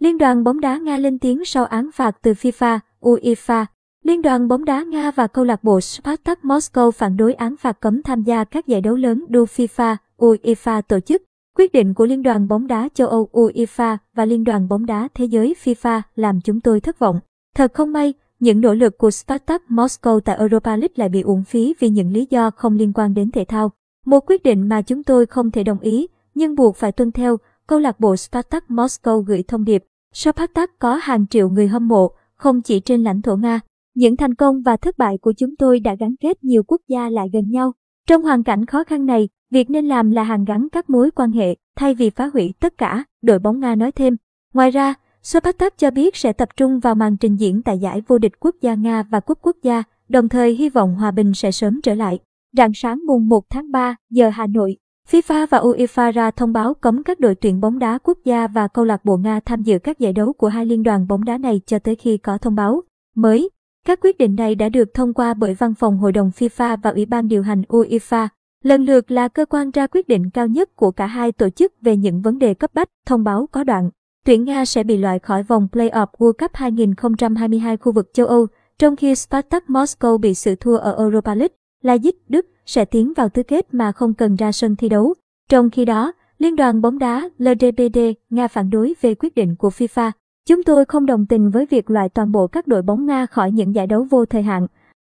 Liên 0.00 0.18
đoàn 0.18 0.44
bóng 0.44 0.60
đá 0.60 0.78
Nga 0.78 0.96
lên 0.96 1.18
tiếng 1.18 1.44
sau 1.44 1.64
án 1.64 1.90
phạt 1.94 2.16
từ 2.22 2.32
FIFA, 2.32 2.78
UEFA. 3.00 3.64
Liên 4.04 4.22
đoàn 4.22 4.48
bóng 4.48 4.64
đá 4.64 4.82
Nga 4.82 5.10
và 5.10 5.26
câu 5.26 5.44
lạc 5.44 5.64
bộ 5.64 5.80
Spartak 5.80 6.38
Moscow 6.42 6.90
phản 6.90 7.16
đối 7.16 7.34
án 7.34 7.56
phạt 7.56 7.80
cấm 7.80 8.02
tham 8.02 8.22
gia 8.22 8.44
các 8.44 8.66
giải 8.66 8.80
đấu 8.80 8.96
lớn 8.96 9.24
do 9.28 9.40
FIFA, 9.40 9.96
UEFA 10.16 10.82
tổ 10.82 11.00
chức. 11.00 11.22
Quyết 11.56 11.72
định 11.72 11.94
của 11.94 12.06
Liên 12.06 12.22
đoàn 12.22 12.48
bóng 12.48 12.66
đá 12.66 12.88
châu 12.94 13.08
Âu 13.08 13.28
UEFA 13.32 13.96
và 14.14 14.24
Liên 14.24 14.44
đoàn 14.44 14.68
bóng 14.68 14.86
đá 14.86 15.08
thế 15.14 15.24
giới 15.24 15.54
FIFA 15.64 16.00
làm 16.16 16.40
chúng 16.40 16.60
tôi 16.60 16.80
thất 16.80 16.98
vọng. 16.98 17.20
Thật 17.54 17.74
không 17.74 17.92
may, 17.92 18.14
những 18.40 18.60
nỗ 18.60 18.74
lực 18.74 18.98
của 18.98 19.10
Spartak 19.10 19.62
Moscow 19.68 20.20
tại 20.20 20.36
Europa 20.36 20.76
League 20.76 20.94
lại 20.96 21.08
bị 21.08 21.20
uổng 21.20 21.44
phí 21.44 21.74
vì 21.78 21.88
những 21.88 22.12
lý 22.12 22.26
do 22.30 22.50
không 22.50 22.76
liên 22.76 22.92
quan 22.92 23.14
đến 23.14 23.30
thể 23.30 23.44
thao. 23.44 23.70
Một 24.06 24.20
quyết 24.26 24.42
định 24.42 24.68
mà 24.68 24.82
chúng 24.82 25.02
tôi 25.02 25.26
không 25.26 25.50
thể 25.50 25.64
đồng 25.64 25.80
ý, 25.80 26.06
nhưng 26.34 26.54
buộc 26.54 26.76
phải 26.76 26.92
tuân 26.92 27.12
theo, 27.12 27.36
câu 27.66 27.78
lạc 27.78 28.00
bộ 28.00 28.16
Spartak 28.16 28.64
Moscow 28.68 29.20
gửi 29.20 29.42
thông 29.48 29.64
điệp. 29.64 29.84
Spartak 30.14 30.78
có 30.78 30.94
hàng 30.94 31.26
triệu 31.26 31.48
người 31.48 31.68
hâm 31.68 31.88
mộ, 31.88 32.10
không 32.36 32.62
chỉ 32.62 32.80
trên 32.80 33.04
lãnh 33.04 33.22
thổ 33.22 33.36
Nga. 33.36 33.60
Những 33.94 34.16
thành 34.16 34.34
công 34.34 34.62
và 34.62 34.76
thất 34.76 34.98
bại 34.98 35.18
của 35.18 35.32
chúng 35.32 35.56
tôi 35.56 35.80
đã 35.80 35.94
gắn 35.94 36.14
kết 36.20 36.44
nhiều 36.44 36.62
quốc 36.62 36.80
gia 36.88 37.08
lại 37.08 37.28
gần 37.32 37.50
nhau. 37.50 37.72
Trong 38.06 38.22
hoàn 38.22 38.42
cảnh 38.42 38.66
khó 38.66 38.84
khăn 38.84 39.06
này, 39.06 39.28
việc 39.50 39.70
nên 39.70 39.88
làm 39.88 40.10
là 40.10 40.22
hàn 40.22 40.44
gắn 40.44 40.68
các 40.72 40.90
mối 40.90 41.10
quan 41.10 41.32
hệ, 41.32 41.56
thay 41.76 41.94
vì 41.94 42.10
phá 42.10 42.30
hủy 42.32 42.54
tất 42.60 42.78
cả, 42.78 43.04
đội 43.22 43.38
bóng 43.38 43.60
Nga 43.60 43.74
nói 43.74 43.92
thêm. 43.92 44.16
Ngoài 44.54 44.70
ra, 44.70 44.94
Spartak 45.22 45.78
cho 45.78 45.90
biết 45.90 46.16
sẽ 46.16 46.32
tập 46.32 46.48
trung 46.56 46.80
vào 46.80 46.94
màn 46.94 47.16
trình 47.16 47.36
diễn 47.36 47.62
tại 47.62 47.78
giải 47.78 48.02
vô 48.08 48.18
địch 48.18 48.40
quốc 48.40 48.56
gia 48.60 48.74
Nga 48.74 49.02
và 49.02 49.20
cúp 49.20 49.38
quốc 49.42 49.56
gia, 49.62 49.82
đồng 50.08 50.28
thời 50.28 50.54
hy 50.54 50.68
vọng 50.68 50.94
hòa 50.94 51.10
bình 51.10 51.34
sẽ 51.34 51.50
sớm 51.50 51.80
trở 51.82 51.94
lại. 51.94 52.18
Rạng 52.56 52.72
sáng 52.74 53.00
mùng 53.06 53.28
1 53.28 53.44
tháng 53.50 53.72
3 53.72 53.96
giờ 54.10 54.28
Hà 54.28 54.46
Nội, 54.46 54.76
FIFA 55.10 55.46
và 55.50 55.58
UEFA 55.58 56.12
ra 56.12 56.30
thông 56.30 56.52
báo 56.52 56.74
cấm 56.74 57.02
các 57.02 57.20
đội 57.20 57.34
tuyển 57.34 57.60
bóng 57.60 57.78
đá 57.78 57.98
quốc 58.02 58.18
gia 58.24 58.46
và 58.46 58.68
câu 58.68 58.84
lạc 58.84 59.04
bộ 59.04 59.16
Nga 59.16 59.40
tham 59.40 59.62
dự 59.62 59.78
các 59.78 59.98
giải 59.98 60.12
đấu 60.12 60.32
của 60.32 60.48
hai 60.48 60.66
liên 60.66 60.82
đoàn 60.82 61.06
bóng 61.08 61.24
đá 61.24 61.38
này 61.38 61.60
cho 61.66 61.78
tới 61.78 61.96
khi 61.96 62.16
có 62.16 62.38
thông 62.38 62.54
báo 62.54 62.82
mới. 63.14 63.50
Các 63.86 63.98
quyết 64.02 64.18
định 64.18 64.34
này 64.34 64.54
đã 64.54 64.68
được 64.68 64.94
thông 64.94 65.14
qua 65.14 65.34
bởi 65.34 65.54
Văn 65.54 65.74
phòng 65.74 65.98
Hội 65.98 66.12
đồng 66.12 66.30
FIFA 66.38 66.76
và 66.82 66.90
Ủy 66.90 67.06
ban 67.06 67.28
điều 67.28 67.42
hành 67.42 67.62
UEFA, 67.68 68.28
lần 68.64 68.84
lượt 68.84 69.10
là 69.10 69.28
cơ 69.28 69.44
quan 69.44 69.70
ra 69.70 69.86
quyết 69.86 70.08
định 70.08 70.30
cao 70.30 70.46
nhất 70.46 70.76
của 70.76 70.90
cả 70.90 71.06
hai 71.06 71.32
tổ 71.32 71.50
chức 71.50 71.72
về 71.80 71.96
những 71.96 72.22
vấn 72.22 72.38
đề 72.38 72.54
cấp 72.54 72.70
bách, 72.74 72.88
thông 73.06 73.24
báo 73.24 73.48
có 73.52 73.64
đoạn. 73.64 73.90
Tuyển 74.24 74.44
Nga 74.44 74.64
sẽ 74.64 74.84
bị 74.84 74.96
loại 74.96 75.18
khỏi 75.18 75.42
vòng 75.42 75.68
Play-off 75.72 76.06
World 76.18 76.32
Cup 76.32 76.50
2022 76.54 77.76
khu 77.76 77.92
vực 77.92 78.10
châu 78.14 78.26
Âu, 78.26 78.46
trong 78.78 78.96
khi 78.96 79.14
Spartak 79.14 79.64
Moscow 79.68 80.18
bị 80.18 80.34
sự 80.34 80.54
thua 80.54 80.76
ở 80.76 80.96
Europa 80.98 81.34
League. 81.34 81.59
Leipzig, 81.82 82.12
Đức 82.28 82.46
sẽ 82.66 82.84
tiến 82.84 83.12
vào 83.16 83.28
tứ 83.28 83.42
kết 83.42 83.74
mà 83.74 83.92
không 83.92 84.14
cần 84.14 84.36
ra 84.36 84.52
sân 84.52 84.76
thi 84.76 84.88
đấu. 84.88 85.14
Trong 85.48 85.70
khi 85.70 85.84
đó, 85.84 86.12
Liên 86.38 86.56
đoàn 86.56 86.80
bóng 86.80 86.98
đá 86.98 87.28
LDPD 87.38 87.98
Nga 88.30 88.48
phản 88.48 88.70
đối 88.70 88.94
về 89.00 89.14
quyết 89.14 89.34
định 89.34 89.56
của 89.56 89.68
FIFA. 89.68 90.10
Chúng 90.48 90.62
tôi 90.62 90.84
không 90.84 91.06
đồng 91.06 91.26
tình 91.26 91.50
với 91.50 91.66
việc 91.66 91.90
loại 91.90 92.08
toàn 92.08 92.32
bộ 92.32 92.46
các 92.46 92.66
đội 92.66 92.82
bóng 92.82 93.06
Nga 93.06 93.26
khỏi 93.26 93.52
những 93.52 93.74
giải 93.74 93.86
đấu 93.86 94.06
vô 94.10 94.24
thời 94.24 94.42
hạn. 94.42 94.66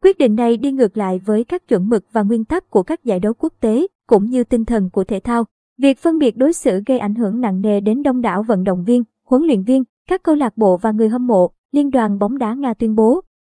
Quyết 0.02 0.18
định 0.18 0.36
này 0.36 0.56
đi 0.56 0.72
ngược 0.72 0.96
lại 0.96 1.20
với 1.24 1.44
các 1.44 1.68
chuẩn 1.68 1.88
mực 1.88 2.04
và 2.12 2.22
nguyên 2.22 2.44
tắc 2.44 2.70
của 2.70 2.82
các 2.82 3.04
giải 3.04 3.20
đấu 3.20 3.32
quốc 3.38 3.52
tế, 3.60 3.86
cũng 4.06 4.24
như 4.24 4.44
tinh 4.44 4.64
thần 4.64 4.90
của 4.90 5.04
thể 5.04 5.20
thao. 5.20 5.44
Việc 5.78 5.98
phân 5.98 6.18
biệt 6.18 6.36
đối 6.36 6.52
xử 6.52 6.80
gây 6.86 6.98
ảnh 6.98 7.14
hưởng 7.14 7.40
nặng 7.40 7.60
nề 7.60 7.80
đến 7.80 8.02
đông 8.02 8.20
đảo 8.20 8.42
vận 8.42 8.64
động 8.64 8.84
viên, 8.84 9.04
huấn 9.26 9.42
luyện 9.42 9.62
viên, 9.62 9.84
các 10.08 10.22
câu 10.22 10.34
lạc 10.34 10.56
bộ 10.56 10.76
và 10.76 10.90
người 10.90 11.08
hâm 11.08 11.26
mộ, 11.26 11.50
Liên 11.72 11.90
đoàn 11.90 12.18
bóng 12.18 12.38
đá 12.38 12.54
Nga 12.54 12.74
tuyên 12.74 12.94
bố. 12.94 13.20